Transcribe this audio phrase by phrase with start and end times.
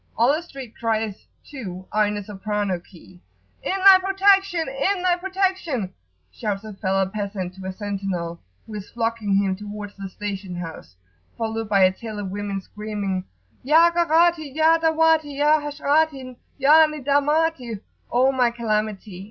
[0.17, 3.21] All the street cries, too, are in the soprano key.
[3.61, 4.67] "In thy protection!
[4.67, 5.93] in thy protection!"
[6.31, 10.95] shouts a Fellah peasant to a sentinel, who is flogging him towards the station house,
[11.37, 13.25] followed by a tail of women, screaming,
[13.61, 17.79] "Ya Gharati ya Dahwati ya Hasrati ya Nidamati
[18.11, 19.19] O my calamity!